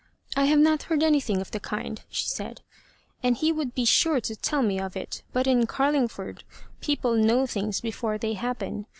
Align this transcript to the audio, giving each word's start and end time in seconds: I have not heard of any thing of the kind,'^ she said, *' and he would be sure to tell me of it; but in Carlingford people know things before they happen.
I 0.35 0.45
have 0.45 0.57
not 0.57 0.81
heard 0.89 1.03
of 1.03 1.05
any 1.05 1.19
thing 1.19 1.41
of 1.41 1.51
the 1.51 1.59
kind,'^ 1.59 1.99
she 2.09 2.25
said, 2.27 2.61
*' 2.91 3.21
and 3.21 3.37
he 3.37 3.51
would 3.51 3.75
be 3.75 3.85
sure 3.85 4.19
to 4.21 4.35
tell 4.35 4.63
me 4.63 4.79
of 4.79 4.97
it; 4.97 5.21
but 5.31 5.45
in 5.45 5.67
Carlingford 5.67 6.43
people 6.79 7.13
know 7.15 7.45
things 7.45 7.81
before 7.81 8.17
they 8.17 8.33
happen. 8.33 8.87